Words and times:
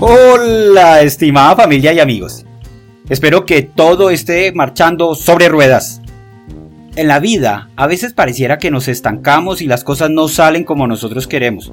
Hola, 0.00 1.02
estimada 1.02 1.54
familia 1.54 1.92
y 1.92 2.00
amigos. 2.00 2.44
Espero 3.08 3.46
que 3.46 3.62
todo 3.62 4.10
esté 4.10 4.50
marchando 4.52 5.14
sobre 5.14 5.48
ruedas. 5.48 6.02
En 6.96 7.06
la 7.06 7.20
vida, 7.20 7.70
a 7.76 7.86
veces 7.86 8.12
pareciera 8.12 8.58
que 8.58 8.72
nos 8.72 8.88
estancamos 8.88 9.62
y 9.62 9.66
las 9.66 9.84
cosas 9.84 10.10
no 10.10 10.26
salen 10.26 10.64
como 10.64 10.88
nosotros 10.88 11.28
queremos. 11.28 11.72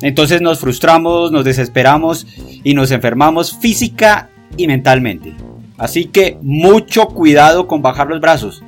Entonces 0.00 0.40
nos 0.40 0.60
frustramos, 0.60 1.30
nos 1.30 1.44
desesperamos 1.44 2.26
y 2.64 2.72
nos 2.72 2.90
enfermamos 2.90 3.58
física 3.58 4.30
y 4.56 4.66
mentalmente. 4.66 5.34
Así 5.76 6.06
que 6.06 6.38
mucho 6.40 7.08
cuidado 7.08 7.66
con 7.66 7.82
bajar 7.82 8.08
los 8.08 8.20
brazos. 8.20 8.62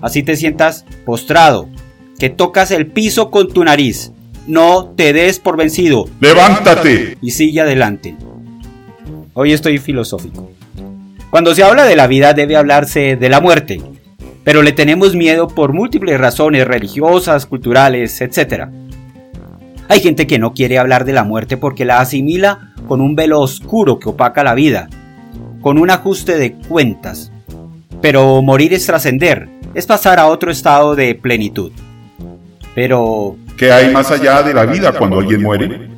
Así 0.00 0.24
te 0.24 0.34
sientas 0.34 0.84
postrado, 1.06 1.68
que 2.18 2.30
tocas 2.30 2.72
el 2.72 2.88
piso 2.88 3.30
con 3.30 3.52
tu 3.52 3.62
nariz. 3.62 4.12
No 4.48 4.92
te 4.96 5.12
des 5.12 5.38
por 5.38 5.56
vencido. 5.56 6.08
¡Levántate! 6.18 7.16
Y 7.22 7.30
sigue 7.30 7.60
adelante. 7.60 8.16
Hoy 9.42 9.54
estoy 9.54 9.78
filosófico. 9.78 10.50
Cuando 11.30 11.54
se 11.54 11.62
habla 11.62 11.84
de 11.86 11.96
la 11.96 12.06
vida 12.06 12.34
debe 12.34 12.58
hablarse 12.58 13.16
de 13.16 13.28
la 13.30 13.40
muerte, 13.40 13.80
pero 14.44 14.62
le 14.62 14.72
tenemos 14.72 15.16
miedo 15.16 15.48
por 15.48 15.72
múltiples 15.72 16.20
razones 16.20 16.68
religiosas, 16.68 17.46
culturales, 17.46 18.20
etc. 18.20 18.66
Hay 19.88 20.00
gente 20.00 20.26
que 20.26 20.38
no 20.38 20.52
quiere 20.52 20.76
hablar 20.76 21.06
de 21.06 21.14
la 21.14 21.24
muerte 21.24 21.56
porque 21.56 21.86
la 21.86 22.00
asimila 22.00 22.74
con 22.86 23.00
un 23.00 23.16
velo 23.16 23.40
oscuro 23.40 23.98
que 23.98 24.10
opaca 24.10 24.44
la 24.44 24.52
vida, 24.52 24.90
con 25.62 25.78
un 25.78 25.88
ajuste 25.88 26.36
de 26.36 26.52
cuentas. 26.52 27.32
Pero 28.02 28.42
morir 28.42 28.74
es 28.74 28.84
trascender, 28.84 29.48
es 29.72 29.86
pasar 29.86 30.18
a 30.18 30.26
otro 30.26 30.50
estado 30.50 30.94
de 30.94 31.14
plenitud. 31.14 31.72
Pero... 32.74 33.36
¿Qué 33.56 33.72
hay 33.72 33.90
más 33.90 34.10
allá 34.10 34.42
de 34.42 34.52
la 34.52 34.66
vida 34.66 34.92
cuando 34.92 35.18
alguien 35.18 35.42
muere? 35.42 35.88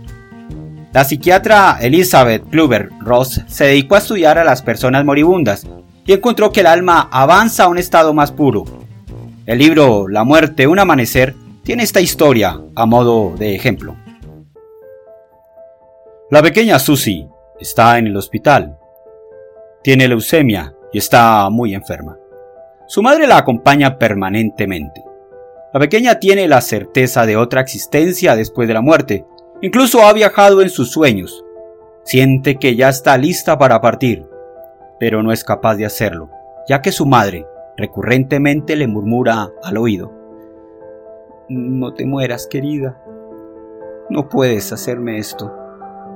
La 0.92 1.04
psiquiatra 1.04 1.78
Elizabeth 1.80 2.46
Kluber 2.50 2.90
Ross 3.00 3.40
se 3.46 3.64
dedicó 3.64 3.94
a 3.94 3.98
estudiar 3.98 4.36
a 4.36 4.44
las 4.44 4.60
personas 4.60 5.06
moribundas 5.06 5.66
y 6.04 6.12
encontró 6.12 6.52
que 6.52 6.60
el 6.60 6.66
alma 6.66 7.08
avanza 7.10 7.64
a 7.64 7.68
un 7.68 7.78
estado 7.78 8.12
más 8.12 8.30
puro. 8.30 8.64
El 9.46 9.58
libro 9.58 10.06
La 10.06 10.22
muerte, 10.24 10.66
un 10.66 10.78
amanecer 10.78 11.34
tiene 11.64 11.82
esta 11.82 12.02
historia 12.02 12.60
a 12.74 12.84
modo 12.84 13.34
de 13.38 13.54
ejemplo. 13.54 13.96
La 16.30 16.42
pequeña 16.42 16.78
Susie 16.78 17.26
está 17.58 17.96
en 17.96 18.08
el 18.08 18.16
hospital. 18.16 18.76
Tiene 19.82 20.08
leucemia 20.08 20.74
y 20.92 20.98
está 20.98 21.48
muy 21.48 21.74
enferma. 21.74 22.18
Su 22.86 23.02
madre 23.02 23.26
la 23.26 23.38
acompaña 23.38 23.96
permanentemente. 23.96 25.02
La 25.72 25.80
pequeña 25.80 26.18
tiene 26.18 26.46
la 26.48 26.60
certeza 26.60 27.24
de 27.24 27.38
otra 27.38 27.62
existencia 27.62 28.36
después 28.36 28.68
de 28.68 28.74
la 28.74 28.82
muerte 28.82 29.24
Incluso 29.62 30.02
ha 30.02 30.12
viajado 30.12 30.60
en 30.60 30.68
sus 30.68 30.90
sueños. 30.90 31.44
Siente 32.02 32.56
que 32.56 32.74
ya 32.74 32.88
está 32.88 33.16
lista 33.16 33.56
para 33.58 33.80
partir, 33.80 34.26
pero 34.98 35.22
no 35.22 35.30
es 35.30 35.44
capaz 35.44 35.76
de 35.76 35.86
hacerlo, 35.86 36.30
ya 36.68 36.82
que 36.82 36.90
su 36.90 37.06
madre 37.06 37.46
recurrentemente 37.76 38.74
le 38.74 38.88
murmura 38.88 39.50
al 39.62 39.76
oído. 39.76 40.12
No 41.48 41.94
te 41.94 42.04
mueras, 42.06 42.48
querida. 42.48 43.00
No 44.10 44.28
puedes 44.28 44.72
hacerme 44.72 45.18
esto. 45.18 45.52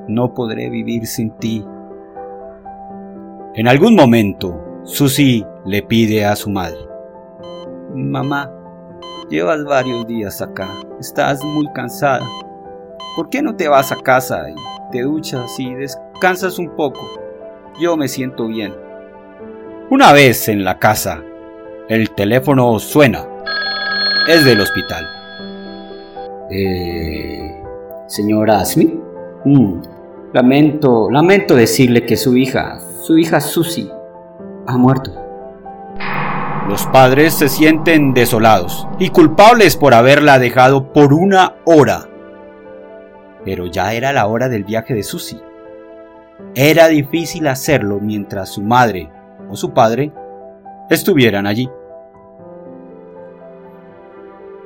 No 0.08 0.34
podré 0.34 0.68
vivir 0.68 1.06
sin 1.06 1.30
ti. 1.38 1.64
En 3.54 3.68
algún 3.68 3.94
momento, 3.94 4.80
Susie 4.82 5.46
le 5.64 5.82
pide 5.82 6.24
a 6.24 6.34
su 6.34 6.50
madre. 6.50 6.80
Mamá, 7.94 8.52
llevas 9.30 9.64
varios 9.64 10.06
días 10.06 10.42
acá. 10.42 10.68
Estás 11.00 11.42
muy 11.44 11.72
cansada. 11.72 12.26
¿Por 13.16 13.30
qué 13.30 13.40
no 13.40 13.56
te 13.56 13.66
vas 13.66 13.92
a 13.92 13.96
casa 13.96 14.44
y 14.50 14.54
te 14.92 15.00
duchas 15.00 15.58
y 15.58 15.72
descansas 15.72 16.58
un 16.58 16.76
poco? 16.76 17.00
Yo 17.80 17.96
me 17.96 18.08
siento 18.08 18.46
bien. 18.46 18.74
Una 19.88 20.12
vez 20.12 20.50
en 20.50 20.64
la 20.64 20.78
casa, 20.78 21.22
el 21.88 22.10
teléfono 22.10 22.78
suena. 22.78 23.26
Es 24.28 24.44
del 24.44 24.60
hospital. 24.60 25.06
Eh, 26.50 27.62
señora 28.06 28.62
Smith. 28.66 28.92
Mm, 29.46 29.80
lamento, 30.34 31.10
lamento 31.10 31.56
decirle 31.56 32.04
que 32.04 32.18
su 32.18 32.36
hija, 32.36 32.80
su 33.00 33.16
hija 33.16 33.40
Susie, 33.40 33.90
ha 34.66 34.76
muerto. 34.76 35.10
Los 36.68 36.84
padres 36.88 37.32
se 37.32 37.48
sienten 37.48 38.12
desolados 38.12 38.86
y 38.98 39.08
culpables 39.08 39.74
por 39.74 39.94
haberla 39.94 40.38
dejado 40.38 40.92
por 40.92 41.14
una 41.14 41.54
hora 41.64 42.10
pero 43.46 43.66
ya 43.66 43.94
era 43.94 44.12
la 44.12 44.26
hora 44.26 44.48
del 44.48 44.64
viaje 44.64 44.92
de 44.92 45.04
Susie. 45.04 45.40
Era 46.56 46.88
difícil 46.88 47.46
hacerlo 47.46 48.00
mientras 48.00 48.50
su 48.50 48.60
madre 48.60 49.08
o 49.48 49.54
su 49.54 49.72
padre 49.72 50.12
estuvieran 50.90 51.46
allí. 51.46 51.70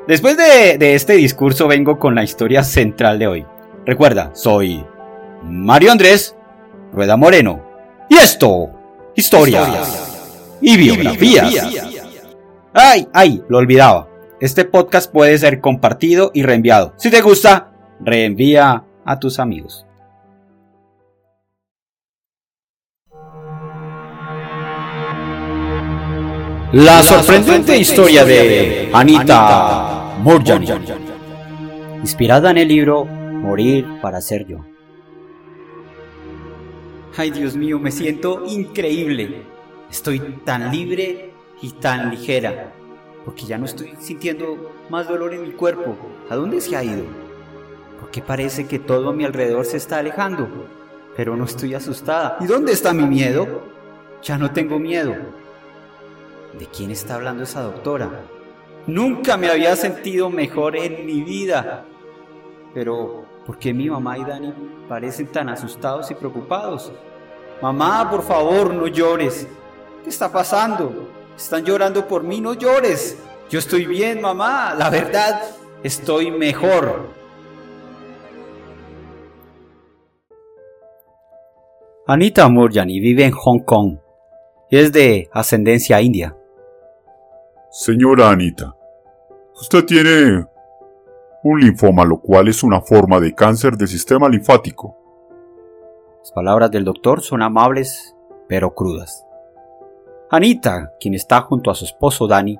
Después 0.08 0.36
de, 0.38 0.94
este 0.94 1.12
discurso 1.12 1.68
vengo 1.68 1.98
con 1.98 2.14
la 2.14 2.24
historia 2.24 2.64
central 2.64 3.18
de 3.18 3.26
hoy. 3.26 3.46
Recuerda, 3.84 4.30
soy 4.32 4.84
Mario 5.44 5.92
Andrés 5.92 6.34
Rueda 6.90 7.18
Moreno. 7.18 7.62
Y 8.08 8.16
esto, 8.16 8.70
historia 9.14 9.62
y 10.62 10.76
biografías. 10.78 11.54
Ay, 12.72 13.06
ay, 13.12 13.42
lo 13.48 13.58
olvidaba. 13.58 14.08
Este 14.40 14.64
podcast 14.64 15.12
puede 15.12 15.36
ser 15.36 15.60
compartido 15.60 16.30
y 16.32 16.44
reenviado. 16.44 16.94
Si 16.96 17.10
te 17.10 17.20
gusta, 17.20 17.69
reenvía 18.02 18.84
a 19.04 19.18
tus 19.18 19.38
amigos. 19.38 19.86
La 26.72 27.02
sorprendente 27.02 27.76
historia 27.76 28.24
de 28.24 28.90
Anita 28.92 30.14
Murjani, 30.20 30.68
inspirada 32.00 32.52
en 32.52 32.58
el 32.58 32.68
libro 32.68 33.04
Morir 33.04 33.86
para 34.00 34.20
ser 34.20 34.46
yo. 34.46 34.64
Ay 37.16 37.32
Dios 37.32 37.56
mío, 37.56 37.80
me 37.80 37.90
siento 37.90 38.44
increíble. 38.46 39.42
Estoy 39.90 40.20
tan 40.44 40.70
libre 40.70 41.32
y 41.60 41.70
tan 41.72 42.10
ligera, 42.10 42.72
porque 43.24 43.46
ya 43.46 43.58
no 43.58 43.64
estoy 43.64 43.92
sintiendo 43.98 44.72
más 44.88 45.08
dolor 45.08 45.34
en 45.34 45.42
mi 45.42 45.50
cuerpo. 45.50 45.96
¿A 46.28 46.36
dónde 46.36 46.60
se 46.60 46.76
ha 46.76 46.84
ido? 46.84 47.02
Porque 48.00 48.22
parece 48.22 48.66
que 48.66 48.78
todo 48.78 49.10
a 49.10 49.12
mi 49.12 49.24
alrededor 49.24 49.66
se 49.66 49.76
está 49.76 49.98
alejando, 49.98 50.48
pero 51.14 51.36
no 51.36 51.44
estoy 51.44 51.74
asustada. 51.74 52.38
¿Y 52.40 52.46
dónde 52.46 52.72
está 52.72 52.94
mi 52.94 53.04
miedo? 53.04 53.62
Ya 54.22 54.38
no 54.38 54.50
tengo 54.50 54.78
miedo. 54.78 55.14
¿De 56.58 56.66
quién 56.66 56.90
está 56.90 57.16
hablando 57.16 57.44
esa 57.44 57.62
doctora? 57.62 58.10
Nunca 58.86 59.36
me 59.36 59.50
había 59.50 59.76
sentido 59.76 60.30
mejor 60.30 60.76
en 60.76 61.04
mi 61.04 61.22
vida. 61.22 61.84
Pero, 62.72 63.24
¿por 63.44 63.58
qué 63.58 63.74
mi 63.74 63.90
mamá 63.90 64.16
y 64.16 64.24
Dani 64.24 64.54
parecen 64.88 65.26
tan 65.26 65.50
asustados 65.50 66.10
y 66.10 66.14
preocupados? 66.14 66.90
Mamá, 67.60 68.10
por 68.10 68.22
favor, 68.22 68.72
no 68.72 68.86
llores. 68.86 69.46
¿Qué 70.02 70.08
está 70.08 70.32
pasando? 70.32 71.08
Están 71.36 71.64
llorando 71.64 72.08
por 72.08 72.22
mí, 72.22 72.40
no 72.40 72.54
llores. 72.54 73.18
Yo 73.50 73.58
estoy 73.58 73.84
bien, 73.84 74.22
mamá. 74.22 74.74
La 74.74 74.88
verdad, 74.88 75.42
estoy 75.82 76.30
mejor. 76.30 77.19
Anita 82.12 82.48
Murjani 82.48 82.98
vive 82.98 83.24
en 83.24 83.30
Hong 83.30 83.60
Kong 83.60 83.98
y 84.68 84.78
es 84.78 84.92
de 84.92 85.28
ascendencia 85.32 86.02
india. 86.02 86.36
Señora 87.70 88.30
Anita, 88.30 88.74
usted 89.54 89.84
tiene 89.84 90.44
un 91.44 91.60
linfoma, 91.60 92.04
lo 92.04 92.20
cual 92.20 92.48
es 92.48 92.64
una 92.64 92.80
forma 92.80 93.20
de 93.20 93.32
cáncer 93.32 93.76
del 93.76 93.86
sistema 93.86 94.28
linfático. 94.28 94.96
Las 96.18 96.32
palabras 96.32 96.72
del 96.72 96.84
doctor 96.84 97.20
son 97.20 97.42
amables, 97.42 98.16
pero 98.48 98.74
crudas. 98.74 99.24
Anita, 100.30 100.94
quien 100.98 101.14
está 101.14 101.42
junto 101.42 101.70
a 101.70 101.76
su 101.76 101.84
esposo 101.84 102.26
Danny, 102.26 102.58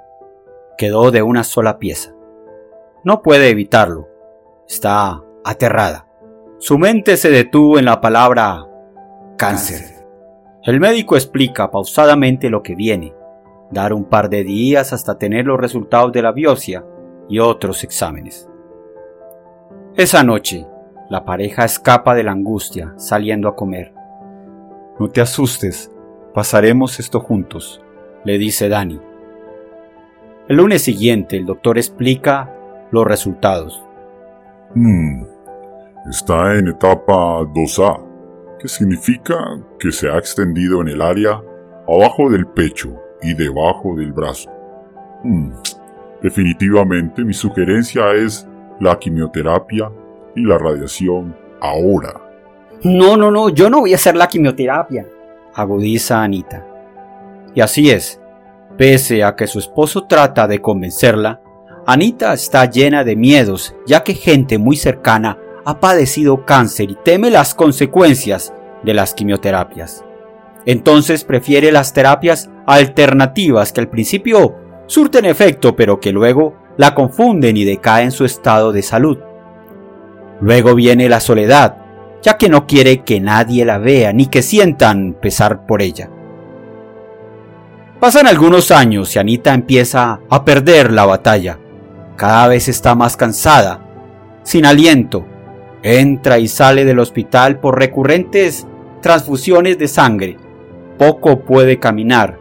quedó 0.79 1.11
de 1.11 1.23
una 1.23 1.43
sola 1.43 1.81
pieza. 1.81 2.14
No 3.02 3.20
puede 3.20 3.49
evitarlo. 3.49 4.06
Está 4.69 5.25
aterrada. 5.44 6.06
Su 6.58 6.79
mente 6.79 7.17
se 7.17 7.31
detuvo 7.31 7.81
en 7.81 7.87
la 7.87 8.00
palabra 8.00 8.69
cáncer. 9.40 10.04
El 10.64 10.81
médico 10.81 11.16
explica 11.16 11.70
pausadamente 11.70 12.50
lo 12.50 12.62
que 12.62 12.75
viene, 12.75 13.14
dar 13.70 13.94
un 13.94 14.04
par 14.04 14.28
de 14.28 14.44
días 14.44 14.92
hasta 14.92 15.16
tener 15.16 15.46
los 15.46 15.58
resultados 15.58 16.12
de 16.12 16.20
la 16.20 16.32
biopsia 16.32 16.84
y 17.26 17.38
otros 17.38 17.82
exámenes. 17.82 18.50
Esa 19.96 20.22
noche, 20.25 20.66
la 21.08 21.25
pareja 21.25 21.64
escapa 21.64 22.14
de 22.14 22.22
la 22.22 22.32
angustia 22.32 22.92
saliendo 22.98 23.48
a 23.48 23.56
comer. 23.56 23.94
No 24.98 25.08
te 25.08 25.22
asustes, 25.22 25.90
pasaremos 26.34 27.00
esto 27.00 27.20
juntos, 27.20 27.82
le 28.25 28.37
dice 28.37 28.69
Dani. 28.69 29.00
El 30.48 30.56
lunes 30.58 30.82
siguiente 30.82 31.38
el 31.38 31.46
doctor 31.46 31.78
explica 31.78 32.54
los 32.90 33.06
resultados. 33.06 33.82
Hmm, 34.75 35.25
está 36.10 36.58
en 36.58 36.69
etapa 36.69 37.40
2A 37.40 38.10
que 38.61 38.69
significa 38.69 39.59
que 39.79 39.91
se 39.91 40.09
ha 40.09 40.19
extendido 40.19 40.83
en 40.83 40.89
el 40.89 41.01
área 41.01 41.41
abajo 41.89 42.29
del 42.31 42.47
pecho 42.47 42.95
y 43.23 43.35
debajo 43.35 43.97
del 43.97 44.12
brazo. 44.12 44.51
Hmm, 45.25 45.53
definitivamente 46.23 47.25
mi 47.25 47.33
sugerencia 47.33 48.12
es 48.12 48.47
la 48.79 48.99
quimioterapia 48.99 49.91
y 50.37 50.43
la 50.43 50.59
radiación 50.59 51.35
ahora. 51.61 52.21
No, 52.83 53.17
no, 53.17 53.31
no, 53.31 53.49
yo 53.49 53.71
no 53.71 53.81
voy 53.81 53.93
a 53.93 53.97
hacer 53.97 54.15
la 54.17 54.29
quimioterapia, 54.29 55.07
agudiza 55.55 56.23
Anita. 56.23 56.67
Y 57.55 57.61
así 57.61 57.91
es. 57.91 58.21
Pese 58.77 59.25
a 59.25 59.37
que 59.37 59.47
su 59.47 59.59
esposo 59.59 60.07
trata 60.07 60.47
de 60.47 60.61
convencerla, 60.61 61.41
Anita 61.87 62.33
está 62.33 62.67
llena 62.67 63.05
de 63.05 63.17
miedos, 63.17 63.75
ya 63.87 64.05
que 64.05 64.15
gente 64.15 64.59
muy 64.59 64.77
cercana 64.77 65.39
ha 65.65 65.81
padecido 65.81 66.45
cáncer 66.45 66.91
y 66.91 66.99
teme 67.05 67.31
las 67.31 67.55
consecuencias 67.55 68.53
de 68.83 68.95
las 68.95 69.15
quimioterapias. 69.15 70.05
Entonces 70.67 71.25
prefiere 71.25 71.73
las 71.73 71.93
terapias 71.93 72.51
alternativas 72.67 73.73
que 73.73 73.81
al 73.81 73.89
principio 73.89 74.57
surten 74.87 75.25
efecto 75.25 75.75
pero 75.77 76.01
que 76.01 76.12
luego 76.12 76.55
la 76.77 76.95
confunden 76.95 77.57
y 77.57 77.65
decaen 77.65 78.11
su 78.11 78.25
estado 78.25 78.73
de 78.73 78.83
salud. 78.83 79.19
Luego 80.41 80.75
viene 80.75 81.09
la 81.09 81.21
soledad, 81.21 81.77
ya 82.23 82.39
que 82.39 82.49
no 82.49 82.67
quiere 82.67 83.03
que 83.03 83.21
nadie 83.21 83.65
la 83.65 83.79
vea 83.79 84.12
ni 84.12 84.27
que 84.27 84.43
sientan 84.43 85.15
pesar 85.21 85.67
por 85.67 85.83
ella. 85.83 86.11
Pasan 88.01 88.27
algunos 88.27 88.71
años 88.71 89.15
y 89.15 89.19
Anita 89.19 89.53
empieza 89.53 90.21
a 90.31 90.45
perder 90.45 90.91
la 90.91 91.05
batalla. 91.05 91.59
Cada 92.17 92.49
vez 92.49 92.69
está 92.69 92.95
más 92.95 93.17
cansada, 93.17 93.81
sin 94.43 94.65
aliento. 94.65 95.27
Entra 95.82 96.38
y 96.38 96.49
sale 96.49 96.85
del 96.85 96.99
hospital 96.99 97.59
por 97.59 97.79
recurrentes 97.79 98.67
transfusiones 99.00 99.79
de 99.79 99.88
sangre. 99.88 100.37
Poco 100.99 101.41
puede 101.41 101.79
caminar, 101.79 102.38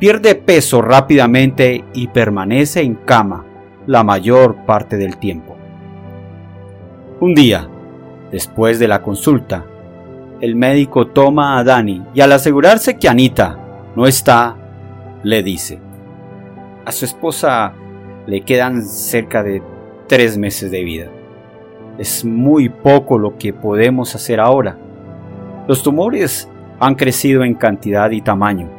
pierde 0.00 0.34
peso 0.34 0.82
rápidamente 0.82 1.84
y 1.94 2.08
permanece 2.08 2.82
en 2.82 2.96
cama 2.96 3.44
la 3.86 4.02
mayor 4.02 4.64
parte 4.66 4.96
del 4.96 5.18
tiempo. 5.18 5.56
Un 7.20 7.34
día, 7.34 7.68
después 8.32 8.78
de 8.78 8.88
la 8.88 9.02
consulta, 9.02 9.64
el 10.40 10.56
médico 10.56 11.08
toma 11.08 11.58
a 11.58 11.64
Dani 11.64 12.02
y 12.14 12.20
al 12.22 12.32
asegurarse 12.32 12.96
que 12.96 13.08
Anita 13.08 13.58
no 13.94 14.06
está, 14.06 14.56
le 15.22 15.42
dice, 15.42 15.78
a 16.84 16.92
su 16.92 17.04
esposa 17.04 17.74
le 18.26 18.40
quedan 18.40 18.82
cerca 18.82 19.42
de 19.42 19.62
tres 20.08 20.38
meses 20.38 20.70
de 20.70 20.82
vida. 20.82 21.10
Es 22.00 22.24
muy 22.24 22.70
poco 22.70 23.18
lo 23.18 23.36
que 23.36 23.52
podemos 23.52 24.14
hacer 24.14 24.40
ahora. 24.40 24.78
Los 25.68 25.82
tumores 25.82 26.48
han 26.78 26.94
crecido 26.94 27.44
en 27.44 27.52
cantidad 27.52 28.10
y 28.10 28.22
tamaño. 28.22 28.70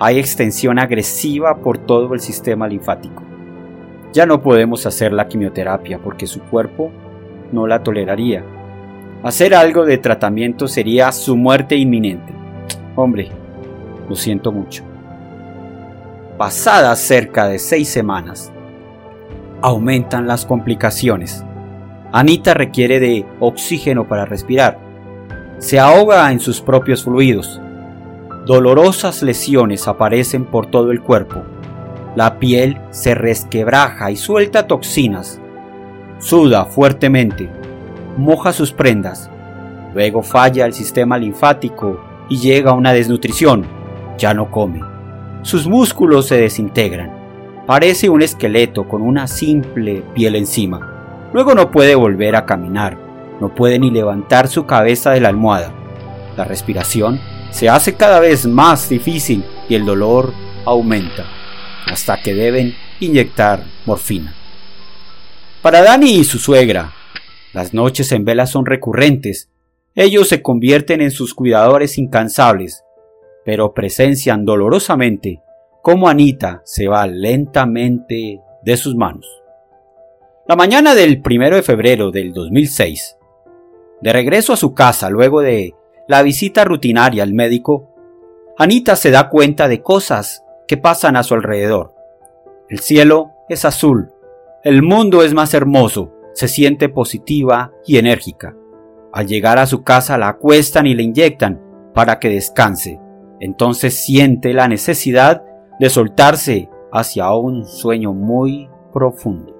Hay 0.00 0.18
extensión 0.18 0.80
agresiva 0.80 1.58
por 1.58 1.78
todo 1.78 2.12
el 2.12 2.18
sistema 2.18 2.66
linfático. 2.66 3.22
Ya 4.12 4.26
no 4.26 4.42
podemos 4.42 4.84
hacer 4.84 5.12
la 5.12 5.28
quimioterapia 5.28 6.00
porque 6.02 6.26
su 6.26 6.40
cuerpo 6.40 6.90
no 7.52 7.68
la 7.68 7.84
toleraría. 7.84 8.42
Hacer 9.22 9.54
algo 9.54 9.84
de 9.84 9.98
tratamiento 9.98 10.66
sería 10.66 11.12
su 11.12 11.36
muerte 11.36 11.76
inminente. 11.76 12.32
Hombre, 12.96 13.28
lo 14.08 14.16
siento 14.16 14.50
mucho. 14.50 14.82
Pasadas 16.36 16.98
cerca 16.98 17.46
de 17.46 17.60
seis 17.60 17.88
semanas, 17.88 18.50
aumentan 19.62 20.26
las 20.26 20.44
complicaciones. 20.44 21.44
Anita 22.12 22.54
requiere 22.54 23.00
de 23.00 23.26
oxígeno 23.38 24.08
para 24.08 24.24
respirar. 24.24 24.78
Se 25.58 25.78
ahoga 25.78 26.30
en 26.32 26.40
sus 26.40 26.60
propios 26.60 27.04
fluidos. 27.04 27.60
Dolorosas 28.46 29.22
lesiones 29.22 29.86
aparecen 29.86 30.44
por 30.44 30.66
todo 30.66 30.90
el 30.90 31.00
cuerpo. 31.00 31.42
La 32.16 32.38
piel 32.38 32.78
se 32.90 33.14
resquebraja 33.14 34.10
y 34.10 34.16
suelta 34.16 34.66
toxinas 34.66 35.40
Suda 36.20 36.66
fuertemente, 36.66 37.48
moja 38.18 38.52
sus 38.52 38.72
prendas, 38.72 39.30
luego 39.94 40.22
falla 40.22 40.66
el 40.66 40.74
sistema 40.74 41.16
linfático 41.16 41.98
y 42.28 42.36
llega 42.36 42.72
a 42.72 42.74
una 42.74 42.92
desnutrición. 42.92 43.64
Ya 44.18 44.34
no 44.34 44.50
come. 44.50 44.82
Sus 45.40 45.66
músculos 45.66 46.26
se 46.26 46.36
desintegran. 46.36 47.10
Parece 47.66 48.10
un 48.10 48.20
esqueleto 48.20 48.86
con 48.86 49.00
una 49.00 49.26
simple 49.26 50.02
piel 50.14 50.36
encima. 50.36 50.89
Luego 51.32 51.54
no 51.54 51.70
puede 51.70 51.94
volver 51.94 52.36
a 52.36 52.46
caminar. 52.46 52.98
No 53.40 53.54
puede 53.54 53.78
ni 53.78 53.90
levantar 53.90 54.48
su 54.48 54.66
cabeza 54.66 55.12
de 55.12 55.20
la 55.20 55.28
almohada. 55.28 55.72
La 56.36 56.44
respiración 56.44 57.20
se 57.50 57.68
hace 57.68 57.94
cada 57.94 58.20
vez 58.20 58.46
más 58.46 58.88
difícil 58.88 59.44
y 59.68 59.74
el 59.74 59.84
dolor 59.84 60.32
aumenta, 60.64 61.24
hasta 61.86 62.20
que 62.22 62.34
deben 62.34 62.74
inyectar 63.00 63.64
morfina. 63.86 64.34
Para 65.62 65.82
Dani 65.82 66.10
y 66.10 66.24
su 66.24 66.38
suegra, 66.38 66.92
las 67.52 67.74
noches 67.74 68.12
en 68.12 68.24
vela 68.24 68.46
son 68.46 68.66
recurrentes. 68.66 69.50
Ellos 69.94 70.28
se 70.28 70.42
convierten 70.42 71.00
en 71.00 71.10
sus 71.10 71.34
cuidadores 71.34 71.98
incansables, 71.98 72.84
pero 73.44 73.74
presencian 73.74 74.44
dolorosamente 74.44 75.42
cómo 75.82 76.08
Anita 76.08 76.62
se 76.64 76.88
va 76.88 77.06
lentamente 77.06 78.40
de 78.62 78.76
sus 78.76 78.94
manos. 78.94 79.39
La 80.50 80.56
mañana 80.56 80.96
del 80.96 81.22
1 81.24 81.50
de 81.54 81.62
febrero 81.62 82.10
del 82.10 82.32
2006, 82.32 83.16
de 84.00 84.12
regreso 84.12 84.52
a 84.52 84.56
su 84.56 84.74
casa 84.74 85.08
luego 85.08 85.42
de 85.42 85.76
la 86.08 86.24
visita 86.24 86.64
rutinaria 86.64 87.22
al 87.22 87.34
médico, 87.34 87.94
Anita 88.58 88.96
se 88.96 89.12
da 89.12 89.28
cuenta 89.28 89.68
de 89.68 89.80
cosas 89.80 90.42
que 90.66 90.76
pasan 90.76 91.14
a 91.14 91.22
su 91.22 91.34
alrededor. 91.34 91.94
El 92.68 92.80
cielo 92.80 93.30
es 93.48 93.64
azul 93.64 94.10
el 94.64 94.82
mundo 94.82 95.22
es 95.22 95.34
más 95.34 95.54
hermoso, 95.54 96.12
se 96.34 96.48
siente 96.48 96.88
positiva 96.88 97.70
y 97.86 97.98
enérgica. 97.98 98.56
Al 99.12 99.28
llegar 99.28 99.56
a 99.60 99.66
su 99.66 99.84
casa 99.84 100.18
la 100.18 100.30
acuestan 100.30 100.88
y 100.88 100.96
le 100.96 101.04
inyectan 101.04 101.60
para 101.94 102.18
que 102.18 102.28
descanse. 102.28 102.98
Entonces 103.38 104.02
siente 104.02 104.52
la 104.52 104.66
necesidad 104.66 105.44
de 105.78 105.90
soltarse 105.90 106.68
hacia 106.90 107.32
un 107.34 107.66
sueño 107.66 108.12
muy 108.14 108.68
profundo. 108.92 109.59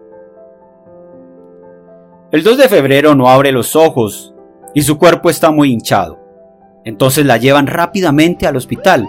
El 2.32 2.44
2 2.44 2.58
de 2.58 2.68
febrero 2.68 3.16
no 3.16 3.28
abre 3.28 3.50
los 3.50 3.74
ojos 3.74 4.32
y 4.72 4.82
su 4.82 4.98
cuerpo 4.98 5.30
está 5.30 5.50
muy 5.50 5.72
hinchado. 5.72 6.20
Entonces 6.84 7.26
la 7.26 7.38
llevan 7.38 7.66
rápidamente 7.66 8.46
al 8.46 8.54
hospital. 8.54 9.08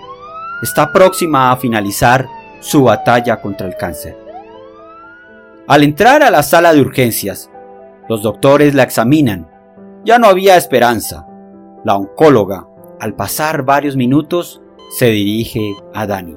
Está 0.63 0.91
próxima 0.91 1.51
a 1.51 1.57
finalizar 1.57 2.27
su 2.61 2.85
batalla 2.85 3.39
contra 3.39 3.67
el 3.67 3.75
cáncer. 3.75 4.17
Al 5.67 5.83
entrar 5.83 6.23
a 6.23 6.31
la 6.31 6.41
sala 6.41 6.73
de 6.73 6.81
urgencias, 6.81 7.51
los 8.09 8.23
doctores 8.23 8.73
la 8.73 8.81
examinan. 8.81 9.47
Ya 10.03 10.17
no 10.17 10.25
había 10.25 10.57
esperanza. 10.57 11.27
La 11.83 11.95
oncóloga, 11.97 12.65
al 12.99 13.13
pasar 13.13 13.63
varios 13.63 13.95
minutos, 13.95 14.63
se 14.97 15.11
dirige 15.11 15.75
a 15.93 16.07
Dani. 16.07 16.35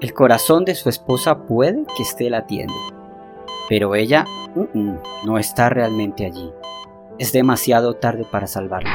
El 0.00 0.12
corazón 0.14 0.64
de 0.64 0.74
su 0.74 0.88
esposa 0.88 1.46
puede 1.46 1.84
que 1.96 2.02
esté 2.02 2.28
latiendo, 2.28 2.74
pero 3.68 3.94
ella 3.94 4.26
no 5.24 5.38
está 5.38 5.68
realmente 5.68 6.26
allí. 6.26 6.52
Es 7.18 7.32
demasiado 7.32 7.94
tarde 7.94 8.24
para 8.30 8.46
salvarla. 8.46 8.90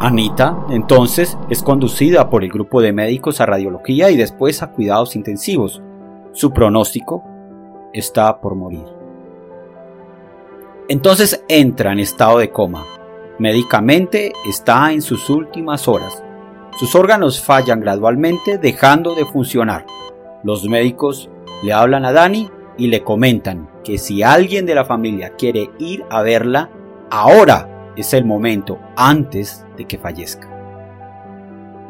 Anita, 0.00 0.56
entonces, 0.70 1.36
es 1.50 1.62
conducida 1.62 2.30
por 2.30 2.44
el 2.44 2.50
grupo 2.50 2.80
de 2.80 2.92
médicos 2.92 3.40
a 3.40 3.46
radiología 3.46 4.10
y 4.10 4.16
después 4.16 4.62
a 4.62 4.70
cuidados 4.70 5.16
intensivos. 5.16 5.82
Su 6.32 6.52
pronóstico 6.52 7.24
está 7.92 8.40
por 8.40 8.54
morir. 8.54 8.84
Entonces 10.88 11.44
entra 11.48 11.92
en 11.92 11.98
estado 11.98 12.38
de 12.38 12.50
coma. 12.50 12.84
Médicamente 13.38 14.32
está 14.48 14.92
en 14.92 15.02
sus 15.02 15.28
últimas 15.30 15.88
horas. 15.88 16.22
Sus 16.78 16.94
órganos 16.94 17.42
fallan 17.42 17.80
gradualmente 17.80 18.56
dejando 18.56 19.14
de 19.14 19.26
funcionar. 19.26 19.84
Los 20.44 20.64
médicos 20.68 21.28
le 21.62 21.72
hablan 21.72 22.04
a 22.04 22.12
Dani 22.12 22.48
y 22.78 22.86
le 22.86 23.02
comentan 23.02 23.68
que 23.84 23.98
si 23.98 24.22
alguien 24.22 24.64
de 24.64 24.74
la 24.74 24.84
familia 24.84 25.34
quiere 25.36 25.70
ir 25.78 26.04
a 26.08 26.22
verla, 26.22 26.70
ahora 27.10 27.92
es 27.96 28.14
el 28.14 28.24
momento 28.24 28.78
antes 28.96 29.66
de 29.76 29.84
que 29.84 29.98
fallezca. 29.98 30.48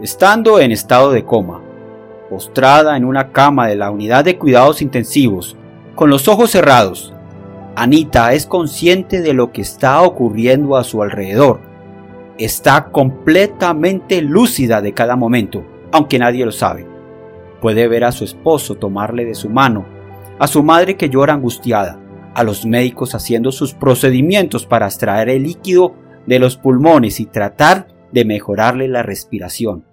Estando 0.03 0.59
en 0.59 0.73
estado 0.73 1.13
de 1.13 1.25
coma, 1.25 1.61
postrada 2.31 2.97
en 2.97 3.05
una 3.05 3.31
cama 3.33 3.69
de 3.69 3.77
la 3.77 3.91
unidad 3.91 4.25
de 4.25 4.39
cuidados 4.39 4.81
intensivos, 4.83 5.57
con 5.95 6.11
los 6.11 6.27
ojos 6.29 6.51
cerrados, 6.51 7.13
Anita 7.81 8.33
es 8.33 8.47
consciente 8.47 9.21
de 9.21 9.35
lo 9.35 9.53
que 9.53 9.61
está 9.61 10.03
ocurriendo 10.03 10.77
a 10.77 10.83
su 10.83 11.01
alrededor. 11.01 11.61
Está 12.37 12.87
completamente 12.91 14.21
lúcida 14.21 14.81
de 14.81 14.93
cada 14.95 15.15
momento, 15.15 15.65
aunque 15.93 16.19
nadie 16.19 16.45
lo 16.45 16.51
sabe. 16.51 16.87
Puede 17.61 17.87
ver 17.87 18.05
a 18.05 18.11
su 18.11 18.25
esposo 18.25 18.75
tomarle 18.75 19.25
de 19.25 19.37
su 19.37 19.49
mano, 19.49 19.98
a 20.39 20.47
su 20.47 20.63
madre 20.63 20.97
que 20.97 21.09
llora 21.09 21.35
angustiada, 21.35 22.01
a 22.35 22.45
los 22.45 22.65
médicos 22.65 23.15
haciendo 23.15 23.53
sus 23.53 23.75
procedimientos 23.75 24.67
para 24.67 24.87
extraer 24.87 25.29
el 25.29 25.43
líquido 25.43 25.95
de 26.27 26.39
los 26.39 26.57
pulmones 26.57 27.21
y 27.21 27.27
tratar 27.27 27.89
de 28.13 28.25
mejorarle 28.25 28.89
la 28.89 29.03
respiración. 29.03 29.85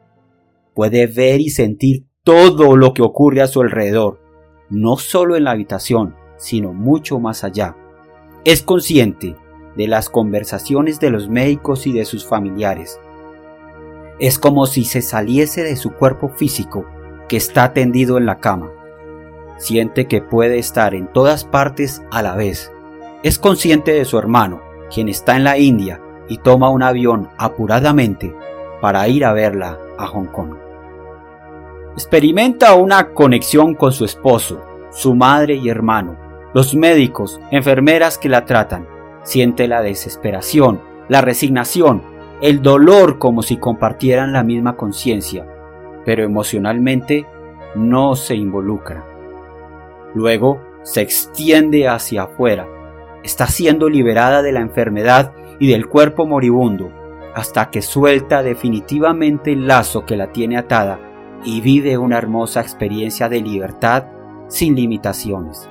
Puede 0.73 1.07
ver 1.07 1.41
y 1.41 1.49
sentir 1.49 2.05
todo 2.23 2.75
lo 2.75 2.93
que 2.93 3.01
ocurre 3.01 3.41
a 3.41 3.47
su 3.47 3.61
alrededor, 3.61 4.19
no 4.69 4.97
solo 4.97 5.35
en 5.35 5.45
la 5.45 5.51
habitación, 5.51 6.15
sino 6.37 6.73
mucho 6.73 7.19
más 7.19 7.43
allá. 7.43 7.75
Es 8.43 8.61
consciente 8.61 9.35
de 9.75 9.87
las 9.87 10.09
conversaciones 10.09 10.99
de 10.99 11.09
los 11.09 11.29
médicos 11.29 11.87
y 11.87 11.93
de 11.93 12.05
sus 12.05 12.25
familiares. 12.25 12.99
Es 14.19 14.39
como 14.39 14.65
si 14.65 14.85
se 14.85 15.01
saliese 15.01 15.63
de 15.63 15.75
su 15.75 15.91
cuerpo 15.91 16.29
físico 16.29 16.85
que 17.27 17.37
está 17.37 17.73
tendido 17.73 18.17
en 18.17 18.25
la 18.25 18.39
cama. 18.39 18.71
Siente 19.57 20.07
que 20.07 20.21
puede 20.21 20.59
estar 20.59 20.93
en 20.93 21.07
todas 21.07 21.45
partes 21.45 22.03
a 22.11 22.21
la 22.21 22.35
vez. 22.35 22.71
Es 23.23 23.39
consciente 23.39 23.93
de 23.93 24.05
su 24.05 24.19
hermano, 24.19 24.61
quien 24.93 25.09
está 25.09 25.35
en 25.35 25.43
la 25.43 25.57
India 25.57 26.01
y 26.27 26.39
toma 26.39 26.69
un 26.69 26.83
avión 26.83 27.29
apuradamente 27.37 28.35
para 28.81 29.07
ir 29.07 29.25
a 29.25 29.33
verla 29.33 29.79
a 29.97 30.07
Hong 30.07 30.27
Kong. 30.27 30.55
Experimenta 31.93 32.75
una 32.75 33.13
conexión 33.13 33.73
con 33.73 33.93
su 33.93 34.03
esposo, 34.03 34.61
su 34.91 35.15
madre 35.15 35.55
y 35.55 35.69
hermano, 35.69 36.17
los 36.53 36.75
médicos, 36.75 37.39
enfermeras 37.51 38.17
que 38.17 38.29
la 38.29 38.45
tratan. 38.45 38.87
Siente 39.23 39.67
la 39.67 39.81
desesperación, 39.81 40.81
la 41.07 41.21
resignación, 41.21 42.03
el 42.41 42.61
dolor 42.61 43.17
como 43.17 43.41
si 43.41 43.57
compartieran 43.57 44.33
la 44.33 44.43
misma 44.43 44.75
conciencia, 44.75 45.47
pero 46.05 46.23
emocionalmente 46.23 47.25
no 47.75 48.15
se 48.15 48.35
involucra. 48.35 49.14
Luego 50.15 50.59
se 50.81 51.01
extiende 51.01 51.87
hacia 51.87 52.23
afuera. 52.23 52.67
Está 53.23 53.45
siendo 53.45 53.89
liberada 53.89 54.41
de 54.41 54.51
la 54.51 54.61
enfermedad 54.61 55.33
y 55.59 55.67
del 55.67 55.87
cuerpo 55.87 56.25
moribundo 56.25 56.91
hasta 57.35 57.69
que 57.69 57.81
suelta 57.81 58.41
definitivamente 58.43 59.51
el 59.51 59.67
lazo 59.67 60.05
que 60.05 60.15
la 60.15 60.31
tiene 60.31 60.57
atada 60.57 60.99
y 61.43 61.59
vive 61.59 61.97
una 61.97 62.17
hermosa 62.17 62.61
experiencia 62.61 63.27
de 63.27 63.41
libertad 63.41 64.05
sin 64.47 64.73
limitaciones. 64.73 65.69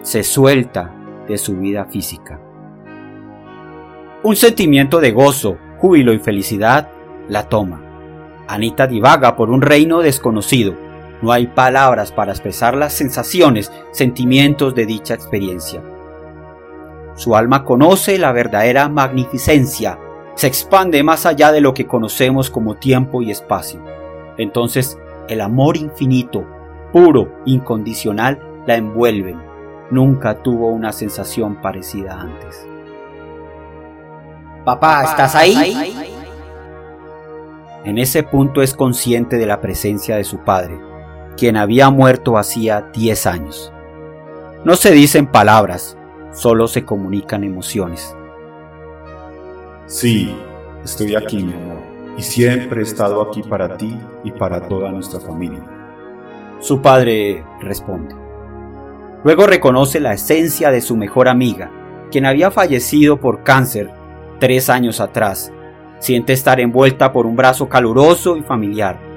Se 0.00 0.24
suelta 0.24 0.94
de 1.28 1.36
su 1.36 1.58
vida 1.58 1.84
física. 1.84 2.40
Un 4.22 4.34
sentimiento 4.34 4.98
de 5.00 5.12
gozo, 5.12 5.58
júbilo 5.78 6.14
y 6.14 6.18
felicidad 6.18 6.88
la 7.28 7.48
toma. 7.48 7.82
Anita 8.48 8.86
divaga 8.86 9.36
por 9.36 9.50
un 9.50 9.60
reino 9.60 10.00
desconocido. 10.00 10.74
No 11.22 11.32
hay 11.32 11.46
palabras 11.48 12.12
para 12.12 12.32
expresar 12.32 12.76
las 12.76 12.92
sensaciones, 12.92 13.70
sentimientos 13.92 14.74
de 14.74 14.86
dicha 14.86 15.14
experiencia. 15.14 15.82
Su 17.14 17.36
alma 17.36 17.64
conoce 17.64 18.18
la 18.18 18.32
verdadera 18.32 18.88
magnificencia, 18.88 19.98
se 20.34 20.46
expande 20.46 21.02
más 21.02 21.26
allá 21.26 21.52
de 21.52 21.60
lo 21.60 21.74
que 21.74 21.86
conocemos 21.86 22.48
como 22.48 22.76
tiempo 22.76 23.20
y 23.20 23.30
espacio. 23.30 23.84
Entonces 24.38 24.98
el 25.28 25.42
amor 25.42 25.76
infinito, 25.76 26.46
puro, 26.92 27.30
incondicional, 27.44 28.40
la 28.66 28.76
envuelve. 28.76 29.36
Nunca 29.90 30.42
tuvo 30.42 30.70
una 30.70 30.92
sensación 30.92 31.60
parecida 31.60 32.20
antes. 32.20 32.66
Papá, 34.64 35.04
¿estás 35.04 35.34
ahí? 35.34 35.94
En 37.84 37.98
ese 37.98 38.22
punto 38.22 38.62
es 38.62 38.74
consciente 38.74 39.36
de 39.36 39.46
la 39.46 39.60
presencia 39.60 40.16
de 40.16 40.24
su 40.24 40.38
padre, 40.38 40.78
quien 41.36 41.56
había 41.56 41.90
muerto 41.90 42.38
hacía 42.38 42.90
10 42.92 43.26
años. 43.26 43.72
No 44.64 44.76
se 44.76 44.90
dicen 44.90 45.26
palabras, 45.26 45.96
solo 46.32 46.68
se 46.68 46.84
comunican 46.84 47.44
emociones. 47.44 48.14
Sí, 49.86 50.34
estoy 50.84 51.14
aquí, 51.16 51.42
mi 51.42 51.54
amor, 51.54 51.78
y 52.16 52.22
siempre 52.22 52.80
he 52.80 52.84
estado 52.84 53.22
aquí 53.22 53.42
para 53.42 53.76
ti 53.76 53.98
y 54.22 54.30
para 54.32 54.60
toda 54.68 54.90
nuestra 54.92 55.18
familia. 55.20 55.64
Su 56.60 56.82
padre 56.82 57.44
responde. 57.60 58.14
Luego 59.24 59.46
reconoce 59.46 59.98
la 59.98 60.12
esencia 60.12 60.70
de 60.70 60.80
su 60.80 60.96
mejor 60.96 61.28
amiga, 61.28 61.70
quien 62.10 62.26
había 62.26 62.50
fallecido 62.50 63.18
por 63.18 63.42
cáncer 63.42 63.90
tres 64.38 64.68
años 64.68 65.00
atrás. 65.00 65.52
Siente 65.98 66.32
estar 66.32 66.60
envuelta 66.60 67.12
por 67.12 67.26
un 67.26 67.36
brazo 67.36 67.68
caluroso 67.68 68.36
y 68.36 68.42
familiar. 68.42 69.09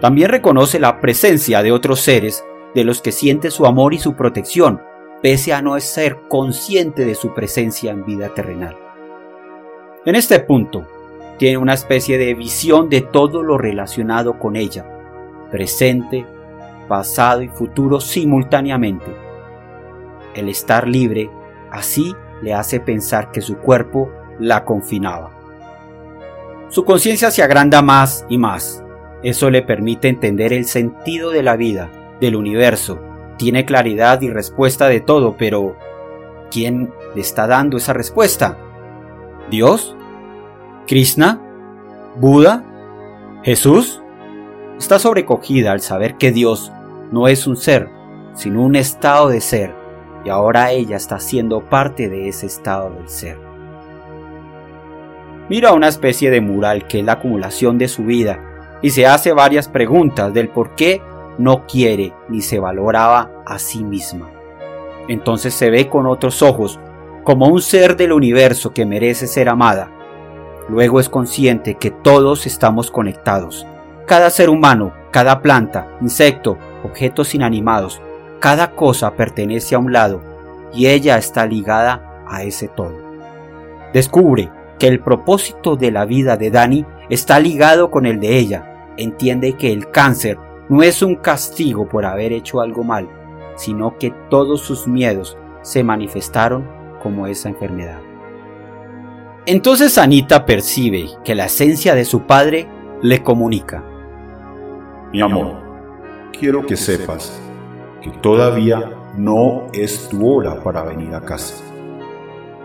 También 0.00 0.30
reconoce 0.30 0.78
la 0.78 1.00
presencia 1.00 1.62
de 1.62 1.72
otros 1.72 2.00
seres 2.00 2.44
de 2.74 2.84
los 2.84 3.00
que 3.00 3.12
siente 3.12 3.50
su 3.50 3.66
amor 3.66 3.94
y 3.94 3.98
su 3.98 4.14
protección, 4.14 4.80
pese 5.22 5.52
a 5.52 5.62
no 5.62 5.78
ser 5.80 6.18
consciente 6.28 7.04
de 7.04 7.14
su 7.14 7.34
presencia 7.34 7.92
en 7.92 8.04
vida 8.04 8.28
terrenal. 8.34 8.76
En 10.04 10.16
este 10.16 10.40
punto, 10.40 10.86
tiene 11.38 11.56
una 11.56 11.74
especie 11.74 12.18
de 12.18 12.34
visión 12.34 12.88
de 12.88 13.00
todo 13.00 13.42
lo 13.42 13.56
relacionado 13.56 14.38
con 14.38 14.56
ella, 14.56 14.84
presente, 15.50 16.26
pasado 16.88 17.42
y 17.42 17.48
futuro 17.48 18.00
simultáneamente. 18.00 19.16
El 20.34 20.48
estar 20.48 20.86
libre 20.86 21.30
así 21.70 22.14
le 22.42 22.52
hace 22.52 22.80
pensar 22.80 23.30
que 23.30 23.40
su 23.40 23.56
cuerpo 23.56 24.10
la 24.38 24.64
confinaba. 24.64 25.30
Su 26.68 26.84
conciencia 26.84 27.30
se 27.30 27.42
agranda 27.42 27.82
más 27.82 28.26
y 28.28 28.36
más. 28.36 28.83
Eso 29.24 29.50
le 29.50 29.62
permite 29.62 30.08
entender 30.08 30.52
el 30.52 30.66
sentido 30.66 31.30
de 31.30 31.42
la 31.42 31.56
vida, 31.56 31.90
del 32.20 32.36
universo, 32.36 33.00
tiene 33.36 33.64
claridad 33.64 34.20
y 34.22 34.30
respuesta 34.30 34.86
de 34.88 35.00
todo, 35.00 35.36
pero 35.36 35.76
¿quién 36.50 36.92
le 37.14 37.20
está 37.20 37.46
dando 37.46 37.76
esa 37.76 37.92
respuesta? 37.92 38.56
¿Dios? 39.50 39.96
¿Krishna? 40.86 41.40
¿Buda? 42.16 42.64
¿Jesús? 43.42 44.02
Está 44.78 44.98
sobrecogida 44.98 45.72
al 45.72 45.80
saber 45.80 46.16
que 46.16 46.30
Dios 46.30 46.72
no 47.10 47.26
es 47.26 47.46
un 47.46 47.56
ser, 47.56 47.88
sino 48.34 48.62
un 48.62 48.76
estado 48.76 49.28
de 49.28 49.40
ser, 49.40 49.74
y 50.24 50.28
ahora 50.28 50.70
ella 50.70 50.96
está 50.96 51.18
siendo 51.18 51.68
parte 51.68 52.08
de 52.08 52.28
ese 52.28 52.46
estado 52.46 52.90
del 52.90 53.08
ser. 53.08 53.38
Mira 55.48 55.72
una 55.72 55.88
especie 55.88 56.30
de 56.30 56.40
mural 56.40 56.86
que 56.86 57.00
es 57.00 57.04
la 57.04 57.12
acumulación 57.12 57.78
de 57.78 57.88
su 57.88 58.04
vida 58.04 58.53
y 58.84 58.90
se 58.90 59.06
hace 59.06 59.32
varias 59.32 59.66
preguntas 59.66 60.34
del 60.34 60.50
por 60.50 60.74
qué 60.74 61.00
no 61.38 61.66
quiere 61.66 62.12
ni 62.28 62.42
se 62.42 62.58
valoraba 62.58 63.30
a 63.46 63.58
sí 63.58 63.82
misma. 63.82 64.28
Entonces 65.08 65.54
se 65.54 65.70
ve 65.70 65.88
con 65.88 66.04
otros 66.04 66.42
ojos 66.42 66.78
como 67.22 67.46
un 67.46 67.62
ser 67.62 67.96
del 67.96 68.12
universo 68.12 68.74
que 68.74 68.84
merece 68.84 69.26
ser 69.26 69.48
amada. 69.48 69.88
Luego 70.68 71.00
es 71.00 71.08
consciente 71.08 71.76
que 71.76 71.90
todos 71.90 72.44
estamos 72.44 72.90
conectados. 72.90 73.66
Cada 74.04 74.28
ser 74.28 74.50
humano, 74.50 74.92
cada 75.10 75.40
planta, 75.40 75.88
insecto, 76.02 76.58
objetos 76.82 77.34
inanimados, 77.34 78.02
cada 78.38 78.72
cosa 78.72 79.14
pertenece 79.14 79.76
a 79.76 79.78
un 79.78 79.94
lado 79.94 80.20
y 80.74 80.88
ella 80.88 81.16
está 81.16 81.46
ligada 81.46 82.22
a 82.28 82.42
ese 82.42 82.68
todo. 82.68 82.98
Descubre 83.94 84.50
que 84.78 84.88
el 84.88 85.00
propósito 85.00 85.74
de 85.76 85.90
la 85.90 86.04
vida 86.04 86.36
de 86.36 86.50
Dani 86.50 86.84
está 87.08 87.40
ligado 87.40 87.90
con 87.90 88.04
el 88.04 88.20
de 88.20 88.36
ella. 88.36 88.70
Entiende 88.96 89.54
que 89.54 89.72
el 89.72 89.90
cáncer 89.90 90.38
no 90.68 90.82
es 90.82 91.02
un 91.02 91.16
castigo 91.16 91.88
por 91.88 92.04
haber 92.04 92.32
hecho 92.32 92.60
algo 92.60 92.84
mal, 92.84 93.08
sino 93.56 93.98
que 93.98 94.12
todos 94.30 94.60
sus 94.60 94.86
miedos 94.86 95.36
se 95.62 95.82
manifestaron 95.82 96.68
como 97.02 97.26
esa 97.26 97.48
enfermedad. 97.48 98.00
Entonces 99.46 99.98
Anita 99.98 100.46
percibe 100.46 101.06
que 101.22 101.34
la 101.34 101.46
esencia 101.46 101.94
de 101.94 102.04
su 102.04 102.22
padre 102.22 102.66
le 103.02 103.22
comunica. 103.22 103.84
Mi 105.12 105.20
amor, 105.20 105.56
quiero 106.38 106.64
que 106.64 106.76
sepas 106.76 107.40
que 108.02 108.10
todavía 108.10 108.90
no 109.16 109.66
es 109.72 110.08
tu 110.08 110.26
hora 110.26 110.62
para 110.62 110.82
venir 110.82 111.14
a 111.14 111.20
casa. 111.20 111.62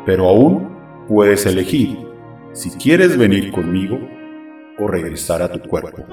Pero 0.06 0.30
aún 0.30 0.70
puedes 1.08 1.46
elegir 1.46 2.08
si 2.54 2.72
quieres 2.72 3.18
venir 3.18 3.52
conmigo 3.52 4.00
o 4.80 4.88
regresar 4.88 5.42
a 5.42 5.52
tu 5.52 5.60
cuerpo. 5.62 6.04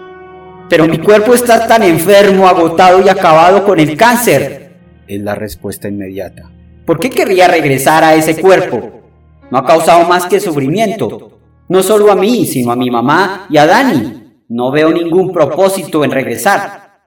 Pero 0.68 0.87
mi 0.88 0.99
cuerpo 0.99 1.35
está 1.35 1.66
tan 1.66 1.82
enfermo, 1.82 2.49
agotado 2.49 3.00
y 3.00 3.08
acabado 3.08 3.64
con 3.64 3.78
el 3.78 3.96
cáncer. 3.96 4.75
Es 5.06 5.20
la 5.20 5.35
respuesta 5.35 5.88
inmediata. 5.88 6.50
¿Por 6.85 6.99
qué 6.99 7.11
querría 7.11 7.49
regresar 7.49 8.02
a 8.02 8.14
ese 8.14 8.40
cuerpo? 8.40 9.02
No 9.50 9.58
ha 9.58 9.64
causado 9.64 10.08
más 10.08 10.26
que 10.26 10.40
sufrimiento. 10.40 11.38
No 11.68 11.82
solo 11.82 12.11
a 12.11 12.16
mí, 12.16 12.46
sino 12.46 12.73
a 12.73 12.76
mi 12.76 12.90
mamá 12.90 13.46
y 13.49 13.56
a 13.56 13.66
Dani. 13.66 14.42
No 14.49 14.70
veo 14.70 14.90
ningún 14.90 15.32
propósito 15.32 16.04
en 16.04 16.11
regresar. 16.11 17.00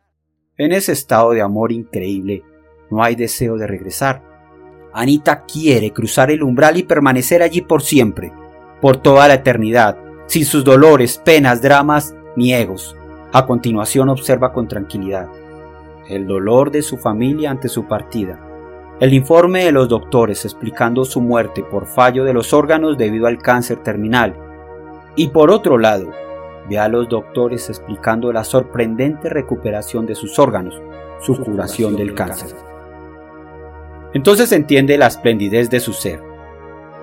En 0.58 0.72
ese 0.74 0.92
estado 0.92 1.32
de 1.32 1.42
amor 1.42 1.72
increíble, 1.72 2.44
no 2.92 3.04
hay 3.04 3.16
deseo 3.16 3.58
de 3.58 3.68
regresar. 3.68 4.24
Anita 4.94 5.46
quiere 5.46 5.92
cruzar 5.92 6.32
el 6.32 6.44
umbral 6.44 6.78
y 6.78 6.84
permanecer 6.84 7.42
allí 7.42 7.62
por 7.62 7.82
siempre, 7.82 8.34
por 8.82 8.98
toda 8.98 9.28
la 9.28 9.36
eternidad, 9.36 9.98
sin 10.30 10.46
sus 10.46 10.64
dolores, 10.64 11.18
penas, 11.18 11.60
dramas 11.60 12.16
ni 12.36 12.54
egos. 12.54 12.96
A 13.34 13.48
continuación 13.48 14.10
observa 14.10 14.54
con 14.54 14.68
tranquilidad 14.68 15.28
el 16.08 16.28
dolor 16.28 16.72
de 16.72 16.84
su 16.84 16.98
familia 16.98 17.52
ante 17.52 17.68
su 17.68 17.88
partida. 17.88 18.40
El 19.00 19.14
informe 19.14 19.66
de 19.66 19.72
los 19.72 19.90
doctores 19.90 20.46
explicando 20.46 21.04
su 21.04 21.20
muerte 21.22 21.64
por 21.64 21.88
fallo 21.88 22.24
de 22.24 22.34
los 22.34 22.54
órganos 22.54 22.98
debido 22.98 23.26
al 23.26 23.40
cáncer 23.40 23.78
terminal. 23.78 24.36
Y 25.16 25.30
por 25.30 25.50
otro 25.52 25.78
lado, 25.80 26.12
ve 26.70 26.78
a 26.78 26.88
los 26.88 27.10
doctores 27.10 27.70
explicando 27.70 28.32
la 28.32 28.44
sorprendente 28.44 29.30
recuperación 29.30 30.06
de 30.06 30.16
sus 30.16 30.38
órganos, 30.38 30.80
su 31.22 31.40
curación 31.40 31.96
del 31.96 32.14
cáncer. 32.14 32.56
Entonces 34.14 34.52
entiende 34.52 34.98
la 34.98 35.08
esplendidez 35.08 35.70
de 35.72 35.80
su 35.80 35.94
ser. 35.94 36.22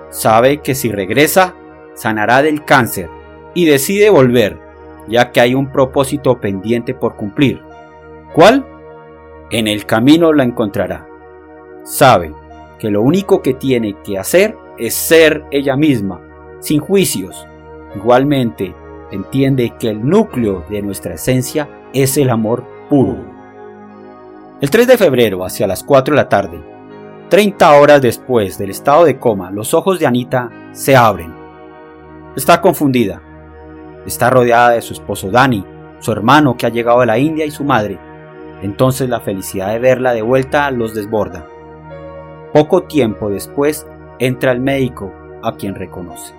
Sabe 0.09 0.59
que 0.59 0.75
si 0.75 0.91
regresa, 0.91 1.55
sanará 1.93 2.41
del 2.41 2.63
cáncer 2.63 3.16
y 3.57 3.65
decide 3.65 4.11
volver, 4.11 4.59
ya 5.07 5.31
que 5.31 5.41
hay 5.41 5.55
un 5.55 5.71
propósito 5.71 6.39
pendiente 6.39 6.93
por 6.93 7.15
cumplir. 7.15 7.59
¿Cuál? 8.31 8.63
En 9.49 9.67
el 9.67 9.87
camino 9.87 10.31
la 10.31 10.43
encontrará. 10.43 11.07
Sabe 11.83 12.35
que 12.77 12.91
lo 12.91 13.01
único 13.01 13.41
que 13.41 13.55
tiene 13.55 13.95
que 14.03 14.19
hacer 14.19 14.55
es 14.77 14.93
ser 14.93 15.43
ella 15.49 15.75
misma, 15.75 16.21
sin 16.59 16.79
juicios. 16.79 17.47
Igualmente, 17.95 18.75
entiende 19.11 19.73
que 19.79 19.89
el 19.89 20.07
núcleo 20.07 20.63
de 20.69 20.83
nuestra 20.83 21.15
esencia 21.15 21.67
es 21.93 22.15
el 22.17 22.29
amor 22.29 22.63
puro. 22.91 23.17
El 24.61 24.69
3 24.69 24.85
de 24.85 24.97
febrero, 24.99 25.43
hacia 25.43 25.65
las 25.65 25.83
4 25.83 26.13
de 26.13 26.21
la 26.21 26.29
tarde, 26.29 26.61
30 27.29 27.71
horas 27.71 28.03
después 28.03 28.59
del 28.59 28.69
estado 28.69 29.05
de 29.05 29.17
coma, 29.17 29.49
los 29.49 29.73
ojos 29.73 29.97
de 29.97 30.05
Anita 30.05 30.51
se 30.73 30.95
abren. 30.95 31.33
Está 32.35 32.61
confundida. 32.61 33.23
Está 34.07 34.29
rodeada 34.29 34.69
de 34.69 34.81
su 34.81 34.93
esposo 34.93 35.29
Dani, 35.29 35.65
su 35.99 36.13
hermano 36.13 36.55
que 36.55 36.65
ha 36.65 36.69
llegado 36.69 37.01
de 37.01 37.07
la 37.07 37.19
India 37.19 37.45
y 37.45 37.51
su 37.51 37.65
madre. 37.65 37.99
Entonces 38.61 39.09
la 39.09 39.19
felicidad 39.19 39.73
de 39.73 39.79
verla 39.79 40.13
de 40.13 40.21
vuelta 40.21 40.71
los 40.71 40.95
desborda. 40.95 41.45
Poco 42.53 42.83
tiempo 42.83 43.29
después 43.29 43.85
entra 44.17 44.53
el 44.53 44.61
médico 44.61 45.11
a 45.43 45.57
quien 45.57 45.75
reconoce. 45.75 46.33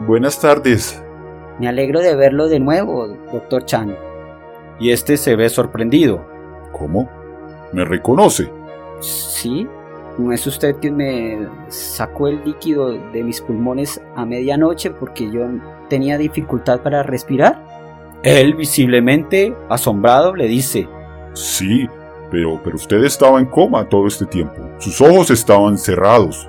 Buenas 0.00 0.38
tardes. 0.38 1.02
Me 1.58 1.66
alegro 1.66 2.00
de 2.00 2.14
verlo 2.14 2.46
de 2.48 2.60
nuevo, 2.60 3.08
doctor 3.32 3.64
Chan. 3.64 3.96
Y 4.78 4.90
este 4.90 5.16
se 5.16 5.36
ve 5.36 5.48
sorprendido. 5.48 6.26
¿Cómo? 6.72 7.08
¿Me 7.72 7.86
reconoce? 7.86 8.52
Sí, 9.00 9.66
¿no 10.18 10.30
es 10.30 10.46
usted 10.46 10.76
quien 10.76 10.96
me 10.96 11.48
sacó 11.68 12.28
el 12.28 12.44
líquido 12.44 12.92
de 12.92 13.24
mis 13.24 13.40
pulmones 13.40 14.00
a 14.14 14.26
medianoche 14.26 14.90
porque 14.90 15.30
yo 15.30 15.48
tenía 15.94 16.18
dificultad 16.18 16.80
para 16.80 17.04
respirar? 17.04 17.62
Él, 18.24 18.54
visiblemente 18.54 19.54
asombrado, 19.68 20.34
le 20.34 20.48
dice, 20.48 20.88
Sí, 21.34 21.88
pero, 22.32 22.60
pero 22.64 22.74
usted 22.74 23.04
estaba 23.04 23.38
en 23.38 23.46
coma 23.46 23.88
todo 23.88 24.08
este 24.08 24.26
tiempo. 24.26 24.56
Sus 24.78 25.00
ojos 25.00 25.30
estaban 25.30 25.78
cerrados. 25.78 26.48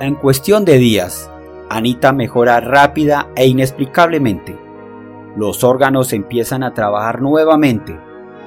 En 0.00 0.16
cuestión 0.16 0.64
de 0.64 0.78
días, 0.78 1.30
Anita 1.70 2.12
mejora 2.12 2.58
rápida 2.58 3.28
e 3.36 3.46
inexplicablemente. 3.46 4.58
Los 5.36 5.62
órganos 5.62 6.12
empiezan 6.12 6.64
a 6.64 6.74
trabajar 6.74 7.22
nuevamente. 7.22 7.96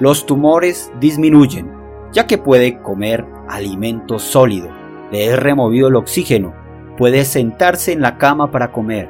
Los 0.01 0.25
tumores 0.25 0.91
disminuyen 0.99 1.71
ya 2.11 2.27
que 2.27 2.37
puede 2.37 2.81
comer 2.81 3.25
alimento 3.47 4.19
sólido, 4.19 4.69
le 5.11 5.27
es 5.27 5.39
removido 5.39 5.87
el 5.87 5.95
oxígeno, 5.95 6.53
puede 6.97 7.25
sentarse 7.25 7.91
en 7.93 8.01
la 8.01 8.17
cama 8.17 8.51
para 8.51 8.71
comer, 8.71 9.09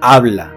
habla. 0.00 0.54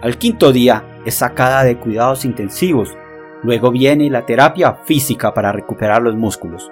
Al 0.00 0.18
quinto 0.18 0.52
día 0.52 1.00
es 1.04 1.14
sacada 1.14 1.64
de 1.64 1.76
cuidados 1.76 2.24
intensivos, 2.24 2.96
luego 3.42 3.70
viene 3.70 4.10
la 4.10 4.26
terapia 4.26 4.74
física 4.84 5.34
para 5.34 5.52
recuperar 5.52 6.02
los 6.02 6.16
músculos. 6.16 6.70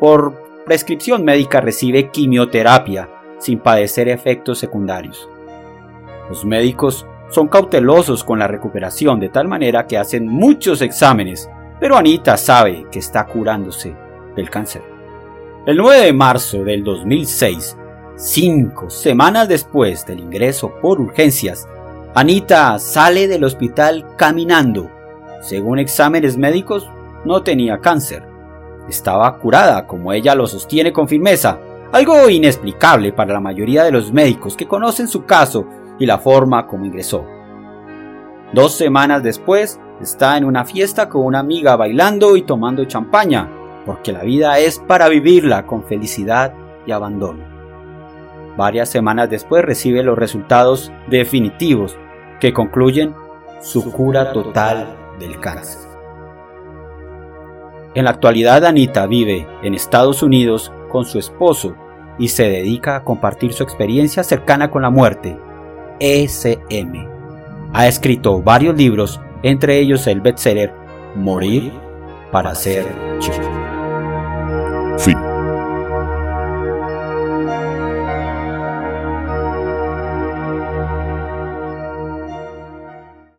Por 0.00 0.64
prescripción 0.64 1.24
médica 1.24 1.60
recibe 1.60 2.10
quimioterapia 2.10 3.08
sin 3.38 3.58
padecer 3.58 4.08
efectos 4.08 4.58
secundarios. 4.58 5.28
Los 6.28 6.44
médicos 6.44 7.06
son 7.28 7.48
cautelosos 7.48 8.24
con 8.24 8.38
la 8.38 8.48
recuperación 8.48 9.20
de 9.20 9.28
tal 9.28 9.48
manera 9.48 9.86
que 9.86 9.98
hacen 9.98 10.26
muchos 10.26 10.80
exámenes 10.82 11.48
pero 11.80 11.96
Anita 11.96 12.36
sabe 12.36 12.86
que 12.90 12.98
está 12.98 13.26
curándose 13.26 13.94
del 14.36 14.48
cáncer. 14.48 14.82
El 15.66 15.76
9 15.76 16.06
de 16.06 16.12
marzo 16.12 16.64
del 16.64 16.84
2006, 16.84 17.76
cinco 18.16 18.90
semanas 18.90 19.48
después 19.48 20.06
del 20.06 20.20
ingreso 20.20 20.72
por 20.80 21.00
urgencias, 21.00 21.66
Anita 22.16 22.78
sale 22.78 23.26
del 23.26 23.42
hospital 23.42 24.06
caminando. 24.16 24.88
Según 25.40 25.80
exámenes 25.80 26.36
médicos, 26.36 26.88
no 27.24 27.42
tenía 27.42 27.80
cáncer. 27.80 28.22
Estaba 28.88 29.36
curada, 29.38 29.88
como 29.88 30.12
ella 30.12 30.36
lo 30.36 30.46
sostiene 30.46 30.92
con 30.92 31.08
firmeza, 31.08 31.58
algo 31.90 32.30
inexplicable 32.30 33.12
para 33.12 33.32
la 33.32 33.40
mayoría 33.40 33.82
de 33.82 33.90
los 33.90 34.12
médicos 34.12 34.56
que 34.56 34.68
conocen 34.68 35.08
su 35.08 35.24
caso 35.24 35.66
y 35.98 36.06
la 36.06 36.18
forma 36.18 36.68
como 36.68 36.86
ingresó. 36.86 37.26
Dos 38.52 38.74
semanas 38.74 39.24
después, 39.24 39.80
está 40.00 40.36
en 40.36 40.44
una 40.44 40.64
fiesta 40.64 41.08
con 41.08 41.24
una 41.24 41.40
amiga 41.40 41.74
bailando 41.74 42.36
y 42.36 42.42
tomando 42.42 42.84
champaña, 42.84 43.50
porque 43.84 44.12
la 44.12 44.22
vida 44.22 44.60
es 44.60 44.78
para 44.78 45.08
vivirla 45.08 45.66
con 45.66 45.82
felicidad 45.82 46.54
y 46.86 46.92
abandono. 46.92 47.53
Varias 48.56 48.88
semanas 48.88 49.30
después 49.30 49.64
recibe 49.64 50.02
los 50.02 50.16
resultados 50.16 50.92
definitivos 51.08 51.96
que 52.40 52.52
concluyen 52.52 53.14
su 53.60 53.90
cura 53.90 54.32
total 54.32 54.86
del 55.18 55.40
cáncer. 55.40 55.80
En 57.94 58.04
la 58.04 58.10
actualidad 58.10 58.64
Anita 58.64 59.06
vive 59.06 59.46
en 59.62 59.74
Estados 59.74 60.22
Unidos 60.22 60.72
con 60.88 61.04
su 61.04 61.18
esposo 61.18 61.74
y 62.18 62.28
se 62.28 62.48
dedica 62.48 62.96
a 62.96 63.04
compartir 63.04 63.52
su 63.52 63.62
experiencia 63.62 64.22
cercana 64.22 64.70
con 64.70 64.82
la 64.82 64.90
muerte, 64.90 65.38
ECM. 66.00 67.08
Ha 67.72 67.86
escrito 67.86 68.40
varios 68.42 68.76
libros 68.76 69.20
entre 69.42 69.78
ellos 69.78 70.06
el 70.06 70.20
bestseller 70.20 70.72
Morir 71.14 71.72
para 72.32 72.54
ser 72.54 72.86
chico. 73.18 73.50
Fin. 74.98 75.33